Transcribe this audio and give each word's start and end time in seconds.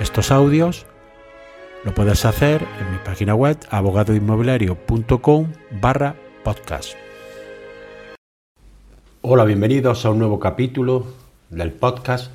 estos 0.00 0.30
audios, 0.30 0.86
lo 1.84 1.92
puedes 1.92 2.24
hacer 2.24 2.62
en 2.80 2.92
mi 2.92 2.98
página 3.04 3.34
web 3.34 3.56
abogadoinmobiliario.com 3.70 5.52
barra 5.80 6.14
podcast. 6.44 6.94
Hola, 9.22 9.44
bienvenidos 9.44 10.04
a 10.04 10.10
un 10.10 10.20
nuevo 10.20 10.38
capítulo 10.38 11.06
del 11.50 11.72
podcast 11.72 12.30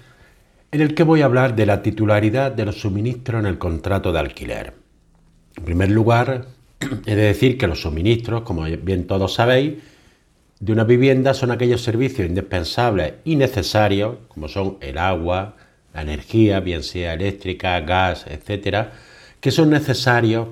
en 0.72 0.82
el 0.82 0.94
que 0.94 1.04
voy 1.04 1.22
a 1.22 1.26
hablar 1.26 1.56
de 1.56 1.66
la 1.66 1.82
titularidad 1.82 2.52
de 2.52 2.66
los 2.66 2.82
suministros 2.82 3.40
en 3.40 3.46
el 3.46 3.58
contrato 3.58 4.12
de 4.12 4.20
alquiler. 4.20 4.74
En 5.56 5.64
primer 5.64 5.90
lugar, 5.92 6.48
he 7.06 7.16
de 7.16 7.24
decir 7.24 7.58
que 7.58 7.68
los 7.68 7.82
suministros, 7.82 8.42
como 8.42 8.64
bien 8.64 9.08
todos 9.08 9.36
sabéis, 9.36 9.76
de 10.60 10.72
una 10.72 10.84
vivienda 10.84 11.34
son 11.34 11.52
aquellos 11.52 11.82
servicios 11.82 12.28
indispensables 12.28 13.14
y 13.24 13.36
necesarios, 13.36 14.18
como 14.28 14.48
son 14.48 14.78
el 14.82 14.98
agua, 14.98 15.56
la 15.94 16.02
energía, 16.02 16.60
bien 16.60 16.84
sea 16.84 17.14
eléctrica, 17.14 17.80
gas, 17.82 18.26
etcétera, 18.28 18.92
que 19.40 19.52
son 19.52 19.70
necesarios 19.70 20.48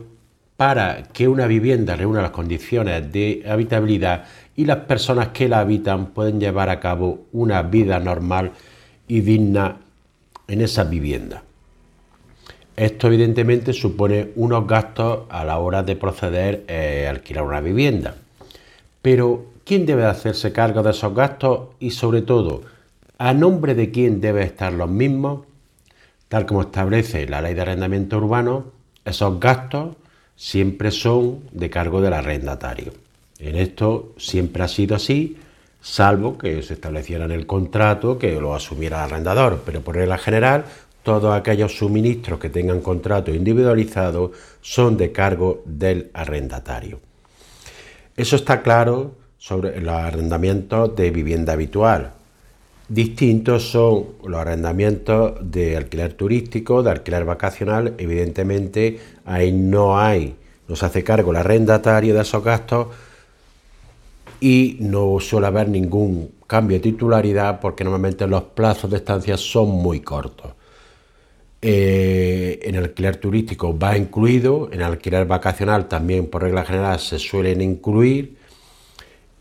para 0.57 1.03
que 1.03 1.27
una 1.27 1.47
vivienda 1.47 1.95
reúna 1.95 2.21
las 2.21 2.31
condiciones 2.31 3.11
de 3.11 3.43
habitabilidad 3.49 4.25
y 4.55 4.65
las 4.65 4.79
personas 4.79 5.29
que 5.29 5.49
la 5.49 5.61
habitan 5.61 6.07
pueden 6.07 6.39
llevar 6.39 6.69
a 6.69 6.79
cabo 6.79 7.25
una 7.31 7.63
vida 7.63 7.99
normal 7.99 8.51
y 9.07 9.21
digna 9.21 9.77
en 10.47 10.61
esa 10.61 10.83
vivienda. 10.83 11.43
Esto 12.75 13.07
evidentemente 13.07 13.73
supone 13.73 14.29
unos 14.35 14.67
gastos 14.67 15.21
a 15.29 15.43
la 15.43 15.57
hora 15.57 15.83
de 15.83 15.95
proceder 15.95 16.63
eh, 16.67 17.05
a 17.07 17.09
alquilar 17.09 17.43
una 17.43 17.61
vivienda. 17.61 18.15
Pero, 19.01 19.45
¿quién 19.65 19.85
debe 19.85 20.05
hacerse 20.05 20.51
cargo 20.51 20.83
de 20.83 20.91
esos 20.91 21.13
gastos 21.13 21.69
y 21.79 21.91
sobre 21.91 22.21
todo, 22.21 22.61
a 23.21 23.35
nombre 23.35 23.75
de 23.75 23.91
quién 23.91 24.19
deben 24.19 24.41
estar 24.41 24.73
los 24.73 24.89
mismos? 24.89 25.45
Tal 26.27 26.47
como 26.47 26.63
establece 26.63 27.27
la 27.27 27.39
ley 27.39 27.53
de 27.53 27.61
arrendamiento 27.61 28.17
urbano, 28.17 28.71
esos 29.05 29.39
gastos 29.39 29.95
siempre 30.35 30.89
son 30.89 31.41
de 31.51 31.69
cargo 31.69 32.01
del 32.01 32.13
arrendatario. 32.13 32.93
En 33.37 33.57
esto 33.57 34.15
siempre 34.17 34.63
ha 34.63 34.67
sido 34.67 34.95
así, 34.95 35.37
salvo 35.79 36.35
que 36.35 36.63
se 36.63 36.73
estableciera 36.73 37.25
en 37.25 37.31
el 37.31 37.45
contrato 37.45 38.17
que 38.17 38.41
lo 38.41 38.55
asumiera 38.55 38.97
el 38.97 39.11
arrendador, 39.11 39.61
pero 39.67 39.81
por 39.81 39.97
regla 39.97 40.17
general 40.17 40.65
todos 41.03 41.35
aquellos 41.35 41.77
suministros 41.77 42.39
que 42.39 42.49
tengan 42.49 42.81
contrato 42.81 43.31
individualizado 43.31 44.31
son 44.61 44.97
de 44.97 45.11
cargo 45.11 45.61
del 45.65 46.09
arrendatario. 46.15 46.99
Eso 48.17 48.35
está 48.35 48.63
claro 48.63 49.13
sobre 49.37 49.79
los 49.79 49.93
arrendamientos 49.93 50.95
de 50.95 51.11
vivienda 51.11 51.53
habitual. 51.53 52.13
Distintos 52.91 53.71
son 53.71 54.07
los 54.25 54.41
arrendamientos 54.41 55.35
de 55.49 55.77
alquiler 55.77 56.11
turístico, 56.11 56.83
de 56.83 56.91
alquiler 56.91 57.23
vacacional. 57.23 57.93
Evidentemente, 57.97 58.99
ahí 59.23 59.53
no 59.53 59.97
hay, 59.97 60.35
no 60.67 60.75
se 60.75 60.87
hace 60.87 61.01
cargo 61.01 61.31
el 61.31 61.37
arrendatario 61.37 62.13
de 62.13 62.21
esos 62.21 62.43
gastos 62.43 62.87
y 64.41 64.75
no 64.81 65.21
suele 65.21 65.47
haber 65.47 65.69
ningún 65.69 66.31
cambio 66.45 66.75
de 66.75 66.81
titularidad 66.81 67.61
porque 67.61 67.85
normalmente 67.85 68.27
los 68.27 68.43
plazos 68.43 68.91
de 68.91 68.97
estancia 68.97 69.37
son 69.37 69.69
muy 69.69 70.01
cortos. 70.01 70.51
Eh, 71.61 72.59
en 72.61 72.75
el 72.75 72.83
alquiler 72.83 73.15
turístico 73.15 73.79
va 73.79 73.97
incluido, 73.97 74.67
en 74.69 74.81
el 74.81 74.87
alquiler 74.87 75.25
vacacional 75.25 75.87
también 75.87 76.27
por 76.27 76.41
regla 76.41 76.65
general 76.65 76.99
se 76.99 77.19
suelen 77.19 77.61
incluir 77.61 78.40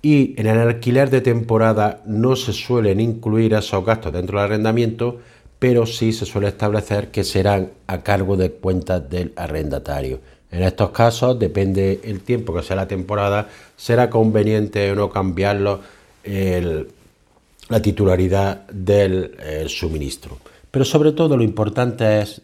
y 0.02 0.34
en 0.40 0.46
el 0.46 0.58
alquiler 0.58 1.10
de 1.10 1.20
temporada 1.20 2.02
no 2.06 2.36
se 2.36 2.52
suelen 2.52 3.00
incluir 3.00 3.54
esos 3.54 3.84
gastos 3.84 4.12
dentro 4.12 4.38
del 4.38 4.46
arrendamiento, 4.46 5.18
pero 5.58 5.84
sí 5.84 6.12
se 6.12 6.24
suele 6.24 6.48
establecer 6.48 7.10
que 7.10 7.22
serán 7.22 7.70
a 7.86 7.98
cargo 8.02 8.36
de 8.36 8.50
cuentas 8.50 9.10
del 9.10 9.32
arrendatario. 9.36 10.20
En 10.50 10.62
estos 10.62 10.90
casos, 10.90 11.38
depende 11.38 12.00
el 12.02 12.20
tiempo 12.20 12.54
que 12.54 12.62
sea 12.62 12.76
la 12.76 12.88
temporada, 12.88 13.48
será 13.76 14.08
conveniente 14.10 14.90
o 14.90 14.94
no 14.94 15.10
cambiarlo 15.10 15.80
la 16.24 17.82
titularidad 17.82 18.66
del 18.68 19.68
suministro. 19.68 20.38
Pero 20.70 20.84
sobre 20.84 21.12
todo 21.12 21.36
lo 21.36 21.42
importante 21.42 22.20
es 22.20 22.42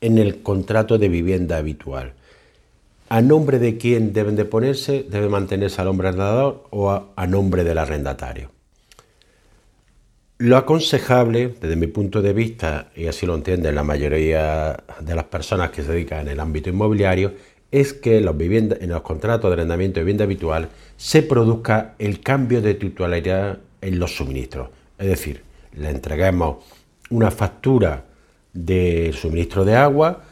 en 0.00 0.18
el 0.18 0.42
contrato 0.42 0.98
de 0.98 1.08
vivienda 1.08 1.56
habitual. 1.56 2.12
¿A 3.12 3.22
nombre 3.22 3.58
de 3.58 3.76
quién 3.76 4.12
deben 4.12 4.36
de 4.36 4.44
ponerse? 4.44 5.02
¿Debe 5.02 5.28
mantenerse 5.28 5.80
al 5.80 5.88
hombre 5.88 6.06
arrendador 6.06 6.68
o 6.70 6.92
a 7.16 7.26
nombre 7.26 7.64
del 7.64 7.78
arrendatario? 7.78 8.52
Lo 10.38 10.56
aconsejable, 10.56 11.56
desde 11.60 11.74
mi 11.74 11.88
punto 11.88 12.22
de 12.22 12.32
vista, 12.32 12.92
y 12.94 13.08
así 13.08 13.26
lo 13.26 13.34
entienden 13.34 13.74
la 13.74 13.82
mayoría 13.82 14.84
de 15.00 15.14
las 15.16 15.24
personas 15.24 15.70
que 15.70 15.82
se 15.82 15.90
dedican 15.90 16.20
en 16.20 16.28
el 16.28 16.38
ámbito 16.38 16.70
inmobiliario, 16.70 17.32
es 17.72 17.94
que 17.94 18.18
en 18.18 18.90
los 18.90 19.02
contratos 19.02 19.50
de 19.50 19.54
arrendamiento 19.54 19.98
de 19.98 20.04
vivienda 20.04 20.22
habitual 20.22 20.68
se 20.96 21.24
produzca 21.24 21.96
el 21.98 22.20
cambio 22.20 22.62
de 22.62 22.74
titularidad 22.74 23.58
en 23.80 23.98
los 23.98 24.14
suministros. 24.14 24.68
Es 24.98 25.08
decir, 25.08 25.42
le 25.74 25.90
entreguemos 25.90 26.64
una 27.10 27.32
factura 27.32 28.04
de 28.52 29.12
suministro 29.12 29.64
de 29.64 29.74
agua, 29.74 30.26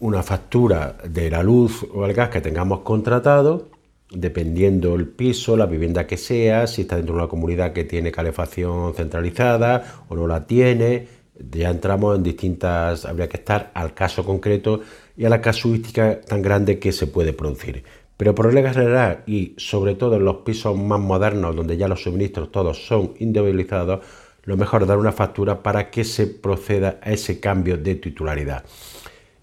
una 0.00 0.22
factura 0.22 0.96
de 1.08 1.30
la 1.30 1.42
luz 1.42 1.86
o 1.92 2.04
el 2.06 2.12
gas 2.12 2.30
que 2.30 2.40
tengamos 2.40 2.80
contratado 2.80 3.76
dependiendo 4.10 4.94
el 4.94 5.08
piso, 5.08 5.56
la 5.56 5.66
vivienda 5.66 6.06
que 6.06 6.16
sea, 6.16 6.66
si 6.66 6.82
está 6.82 6.96
dentro 6.96 7.14
de 7.14 7.22
una 7.22 7.28
comunidad 7.28 7.72
que 7.72 7.84
tiene 7.84 8.12
calefacción 8.12 8.94
centralizada 8.94 10.04
o 10.08 10.14
no 10.14 10.26
la 10.26 10.46
tiene, 10.46 11.08
ya 11.50 11.70
entramos 11.70 12.16
en 12.16 12.22
distintas, 12.22 13.04
habría 13.04 13.28
que 13.28 13.38
estar 13.38 13.70
al 13.74 13.94
caso 13.94 14.24
concreto 14.24 14.80
y 15.16 15.24
a 15.24 15.28
la 15.28 15.40
casuística 15.40 16.20
tan 16.20 16.40
grande 16.40 16.78
que 16.78 16.92
se 16.92 17.06
puede 17.06 17.32
producir. 17.32 17.84
Pero 18.16 18.34
por 18.34 18.46
regla 18.46 18.72
general 18.72 19.24
y 19.26 19.54
sobre 19.58 19.94
todo 19.94 20.16
en 20.16 20.24
los 20.24 20.36
pisos 20.36 20.76
más 20.76 21.00
modernos 21.00 21.54
donde 21.54 21.76
ya 21.76 21.88
los 21.88 22.02
suministros 22.02 22.50
todos 22.50 22.86
son 22.86 23.12
individualizados, 23.18 24.00
lo 24.44 24.56
mejor 24.56 24.82
es 24.82 24.88
dar 24.88 24.98
una 24.98 25.12
factura 25.12 25.62
para 25.62 25.90
que 25.90 26.04
se 26.04 26.26
proceda 26.26 27.00
a 27.02 27.12
ese 27.12 27.40
cambio 27.40 27.76
de 27.76 27.96
titularidad. 27.96 28.64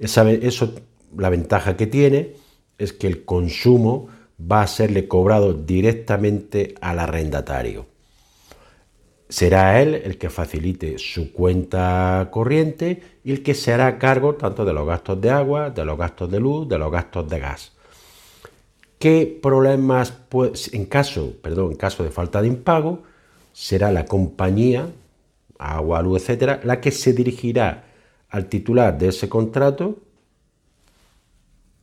Eso, 0.03 0.73
la 1.17 1.29
ventaja 1.29 1.77
que 1.77 1.87
tiene 1.87 2.33
es 2.77 2.93
que 2.93 3.07
el 3.07 3.25
consumo 3.25 4.09
va 4.39 4.63
a 4.63 4.67
serle 4.67 5.07
cobrado 5.07 5.53
directamente 5.53 6.75
al 6.81 6.99
arrendatario. 6.99 7.85
Será 9.29 9.81
él 9.81 9.95
el 9.95 10.17
que 10.17 10.29
facilite 10.29 10.97
su 10.99 11.31
cuenta 11.31 12.27
corriente 12.31 13.01
y 13.23 13.31
el 13.31 13.41
que 13.41 13.55
se 13.55 13.73
hará 13.73 13.97
cargo 13.97 14.35
tanto 14.35 14.65
de 14.65 14.73
los 14.73 14.85
gastos 14.85 15.19
de 15.21 15.31
agua, 15.31 15.69
de 15.69 15.85
los 15.85 15.97
gastos 15.97 16.29
de 16.29 16.39
luz, 16.39 16.67
de 16.67 16.77
los 16.77 16.91
gastos 16.91 17.27
de 17.29 17.39
gas. 17.39 17.71
¿Qué 18.99 19.39
problemas 19.41 20.13
en 20.71 20.85
caso, 20.85 21.33
perdón, 21.41 21.71
en 21.71 21.77
caso 21.77 22.03
de 22.03 22.11
falta 22.11 22.41
de 22.41 22.47
impago? 22.47 23.03
Será 23.53 23.91
la 23.91 24.05
compañía, 24.05 24.89
agua, 25.57 26.01
luz, 26.01 26.21
etcétera, 26.21 26.59
la 26.63 26.79
que 26.79 26.91
se 26.91 27.13
dirigirá 27.13 27.92
al 28.33 28.47
titular 28.47 28.97
de 28.97 29.09
ese 29.09 29.29
contrato 29.29 29.99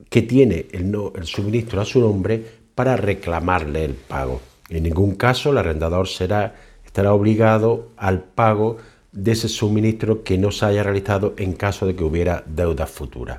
que 0.09 0.23
tiene 0.23 0.67
el, 0.73 0.93
suministro 1.23 1.81
a 1.81 1.85
su 1.85 2.01
nombre 2.01 2.45
para 2.75 2.97
reclamarle 2.97 3.85
el 3.85 3.95
pago. 3.95 4.41
En 4.69 4.83
ningún 4.83 5.15
caso 5.15 5.53
el 5.53 5.59
arrendador 5.59 6.09
será, 6.09 6.57
estará 6.85 7.15
obligado 7.15 7.91
al 7.97 8.25
pago 8.25 8.79
de 9.13 9.31
ese 9.31 9.49
suministro 9.49 10.25
que 10.25 10.39
no 10.39 10.51
se 10.51 10.67
haya 10.67 10.83
realizado 10.83 11.35
en 11.37 11.53
caso 11.53 11.87
de 11.87 11.95
que 11.95 12.03
hubiera 12.03 12.43
deudas 12.45 12.91
futuras. 12.91 13.39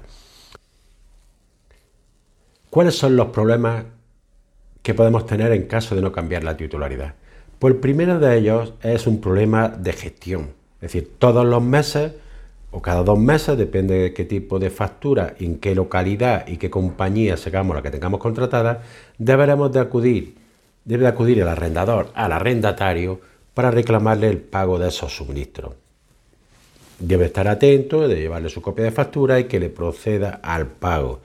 ¿Cuáles 2.69 2.96
son 2.96 3.18
los 3.18 3.28
problemas 3.28 3.84
que 4.81 4.94
podemos 4.94 5.25
tener 5.25 5.52
en 5.52 5.63
caso 5.63 5.96
de 5.96 6.02
no 6.02 6.13
cambiar 6.13 6.46
la 6.46 6.56
titularidad? 6.56 7.16
Pues 7.60 7.74
el 7.74 7.80
primero 7.81 8.19
de 8.19 8.38
ellos 8.38 8.74
es 8.81 9.06
un 9.06 9.19
problema 9.19 9.68
de 9.68 9.92
gestión. 9.92 10.52
Es 10.75 10.94
decir, 10.94 11.12
todos 11.19 11.46
los 11.46 11.62
meses 11.62 12.13
o 12.72 12.82
cada 12.82 13.04
dos 13.04 13.20
meses, 13.20 13.58
depende 13.58 13.96
de 13.96 14.14
qué 14.14 14.24
tipo 14.24 14.58
de 14.58 14.70
factura, 14.70 15.36
en 15.40 15.58
qué 15.58 15.76
localidad 15.76 16.48
y 16.48 16.58
qué 16.58 16.70
compañía 16.70 17.36
segamos 17.36 17.76
la 17.76 17.82
que 17.82 17.92
tengamos 17.92 18.20
contratada, 18.20 18.82
deberemos 19.18 19.72
de 19.74 19.82
acudir, 19.82 20.36
debe 20.86 21.04
de 21.04 21.10
acudir 21.10 21.40
el 21.40 21.48
arrendador 21.48 22.12
al 22.16 22.32
arrendatario 22.32 23.20
para 23.54 23.72
reclamarle 23.72 24.30
el 24.30 24.40
pago 24.40 24.80
de 24.80 24.88
esos 24.88 25.16
suministros. 25.16 25.74
debe 27.00 27.26
estar 27.26 27.48
atento 27.48 28.08
de 28.08 28.16
llevarle 28.16 28.50
su 28.50 28.62
copia 28.62 28.86
de 28.86 28.92
factura 28.92 29.40
y 29.40 29.46
que 29.46 29.60
le 29.60 29.70
proceda 29.70 30.40
al 30.44 30.68
pago. 30.68 31.20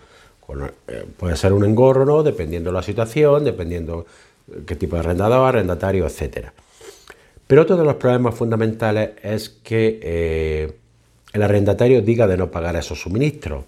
Eh, 0.89 1.05
puede 1.17 1.37
ser 1.37 1.53
un 1.53 1.65
engorro, 1.65 2.07
¿no? 2.07 2.23
Dependiendo 2.23 2.71
de 2.71 2.75
la 2.75 2.83
situación, 2.83 3.45
dependiendo 3.45 4.07
qué 4.67 4.75
tipo 4.77 4.97
de 4.97 5.01
arrendador, 5.01 5.47
arrendatario, 5.47 6.07
etc. 6.07 6.49
Pero 7.47 7.63
otro 7.63 7.77
de 7.77 7.85
los 7.85 7.97
problemas 7.97 8.35
fundamentales 8.35 9.11
es 9.23 9.51
que 9.51 10.01
eh, 10.03 10.77
el 11.37 11.43
arrendatario 11.43 12.01
diga 12.01 12.27
de 12.27 12.39
no 12.39 12.51
pagar 12.51 12.77
esos 12.77 12.99
suministros. 13.03 13.65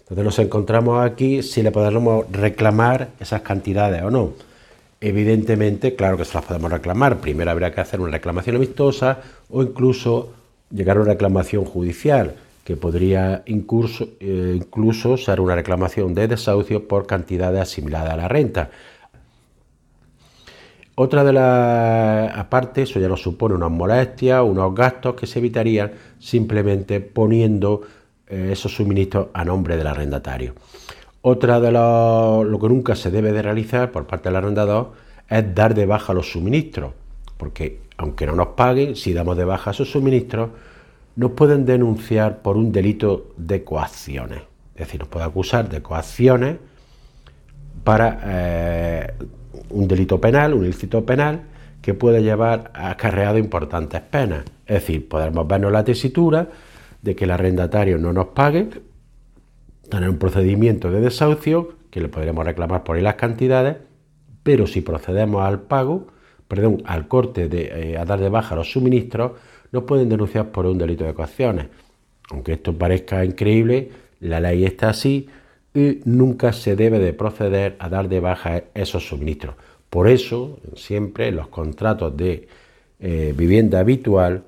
Entonces 0.00 0.24
nos 0.24 0.38
encontramos 0.40 1.04
aquí 1.04 1.44
si 1.44 1.62
le 1.62 1.70
podemos 1.70 2.26
reclamar 2.32 3.10
esas 3.20 3.42
cantidades 3.42 4.02
o 4.02 4.10
no. 4.10 4.32
Evidentemente, 5.00 5.94
claro 5.94 6.16
que 6.16 6.24
se 6.24 6.34
las 6.34 6.44
podemos 6.44 6.72
reclamar. 6.72 7.18
Primero 7.18 7.52
habría 7.52 7.72
que 7.72 7.80
hacer 7.80 8.00
una 8.00 8.10
reclamación 8.10 8.56
amistosa 8.56 9.20
o 9.48 9.62
incluso 9.62 10.32
llegar 10.72 10.96
a 10.96 11.02
una 11.02 11.12
reclamación 11.12 11.64
judicial, 11.64 12.34
que 12.64 12.76
podría 12.76 13.44
incluso, 13.46 14.08
eh, 14.18 14.54
incluso 14.56 15.16
ser 15.16 15.40
una 15.40 15.54
reclamación 15.54 16.14
de 16.14 16.26
desahucio 16.26 16.88
por 16.88 17.06
cantidades 17.06 17.60
asimiladas 17.60 18.12
a 18.12 18.16
la 18.16 18.26
renta. 18.26 18.70
Otra 20.96 21.24
de 21.24 21.32
las 21.32 22.36
aparte, 22.36 22.82
eso 22.82 23.00
ya 23.00 23.08
nos 23.08 23.20
supone 23.20 23.54
unas 23.54 23.70
molestias, 23.70 24.42
unos 24.42 24.74
gastos 24.74 25.14
que 25.14 25.26
se 25.26 25.40
evitarían 25.40 25.92
simplemente 26.20 27.00
poniendo 27.00 27.82
eh, 28.28 28.50
esos 28.52 28.76
suministros 28.76 29.28
a 29.34 29.44
nombre 29.44 29.76
del 29.76 29.88
arrendatario. 29.88 30.54
Otra 31.22 31.58
de 31.58 31.72
lo 31.72 32.58
que 32.60 32.68
nunca 32.68 32.94
se 32.94 33.10
debe 33.10 33.32
de 33.32 33.42
realizar 33.42 33.90
por 33.90 34.06
parte 34.06 34.28
del 34.28 34.36
arrendador 34.36 34.92
es 35.28 35.54
dar 35.54 35.74
de 35.74 35.86
baja 35.86 36.12
los 36.12 36.30
suministros, 36.30 36.92
porque 37.38 37.80
aunque 37.96 38.26
no 38.26 38.36
nos 38.36 38.48
paguen, 38.48 38.94
si 38.94 39.12
damos 39.12 39.36
de 39.36 39.44
baja 39.44 39.72
esos 39.72 39.90
suministros, 39.90 40.50
nos 41.16 41.32
pueden 41.32 41.64
denunciar 41.64 42.42
por 42.42 42.56
un 42.56 42.70
delito 42.70 43.32
de 43.36 43.64
coacciones. 43.64 44.42
Es 44.74 44.86
decir, 44.86 45.00
nos 45.00 45.08
puede 45.08 45.24
acusar 45.24 45.68
de 45.68 45.82
coacciones 45.82 46.58
para 47.84 48.20
eh, 48.24 49.12
un 49.70 49.86
delito 49.86 50.20
penal, 50.20 50.54
un 50.54 50.64
ilícito 50.64 51.04
penal, 51.04 51.42
que 51.82 51.92
puede 51.94 52.22
llevar 52.22 52.70
acarreado 52.74 53.36
importantes 53.38 54.00
penas. 54.00 54.44
Es 54.66 54.80
decir, 54.80 55.06
podemos 55.06 55.46
vernos 55.46 55.70
la 55.70 55.84
tesitura 55.84 56.48
de 57.02 57.14
que 57.14 57.24
el 57.24 57.30
arrendatario 57.30 57.98
no 57.98 58.12
nos 58.14 58.28
pague, 58.28 58.70
tener 59.90 60.08
un 60.08 60.18
procedimiento 60.18 60.90
de 60.90 61.00
desahucio, 61.02 61.74
que 61.90 62.00
le 62.00 62.08
podremos 62.08 62.44
reclamar 62.44 62.82
por 62.82 62.96
ahí 62.96 63.02
las 63.02 63.16
cantidades, 63.16 63.76
pero 64.42 64.66
si 64.66 64.80
procedemos 64.80 65.42
al 65.42 65.60
pago, 65.60 66.06
perdón, 66.48 66.82
al 66.86 67.06
corte 67.06 67.48
de, 67.48 67.92
eh, 67.92 67.98
a 67.98 68.04
dar 68.06 68.18
de 68.18 68.30
baja 68.30 68.56
los 68.56 68.72
suministros, 68.72 69.32
nos 69.70 69.84
pueden 69.84 70.08
denunciar 70.08 70.50
por 70.50 70.64
un 70.66 70.78
delito 70.78 71.04
de 71.04 71.12
coacciones. 71.12 71.66
Aunque 72.30 72.54
esto 72.54 72.72
parezca 72.72 73.24
increíble, 73.24 73.90
la 74.20 74.40
ley 74.40 74.64
está 74.64 74.88
así 74.88 75.28
y 75.74 76.00
nunca 76.04 76.52
se 76.52 76.76
debe 76.76 77.00
de 77.00 77.12
proceder 77.12 77.76
a 77.80 77.88
dar 77.88 78.08
de 78.08 78.20
baja 78.20 78.62
esos 78.74 79.08
suministros. 79.08 79.56
Por 79.90 80.08
eso, 80.08 80.58
siempre 80.76 81.28
en 81.28 81.36
los 81.36 81.48
contratos 81.48 82.16
de 82.16 82.48
eh, 83.00 83.34
vivienda 83.36 83.80
habitual, 83.80 84.44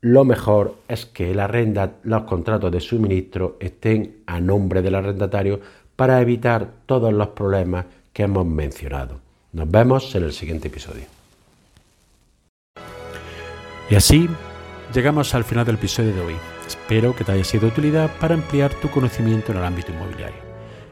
lo 0.00 0.24
mejor 0.24 0.76
es 0.88 1.04
que 1.04 1.34
los 1.34 2.22
contratos 2.22 2.72
de 2.72 2.80
suministro 2.80 3.58
estén 3.60 4.22
a 4.26 4.40
nombre 4.40 4.80
del 4.80 4.94
arrendatario 4.94 5.60
para 5.96 6.20
evitar 6.22 6.70
todos 6.86 7.12
los 7.12 7.28
problemas 7.28 7.84
que 8.14 8.22
hemos 8.22 8.46
mencionado. 8.46 9.20
Nos 9.52 9.70
vemos 9.70 10.14
en 10.14 10.24
el 10.24 10.32
siguiente 10.32 10.68
episodio. 10.68 11.04
Y 13.90 13.94
así 13.94 14.28
llegamos 14.94 15.34
al 15.34 15.44
final 15.44 15.66
del 15.66 15.74
episodio 15.74 16.14
de 16.14 16.20
hoy. 16.20 16.34
Espero 16.66 17.14
que 17.14 17.24
te 17.24 17.32
haya 17.32 17.44
sido 17.44 17.62
de 17.62 17.68
utilidad 17.68 18.10
para 18.18 18.34
ampliar 18.34 18.72
tu 18.74 18.88
conocimiento 18.88 19.52
en 19.52 19.58
el 19.58 19.64
ámbito 19.64 19.92
inmobiliario. 19.92 20.49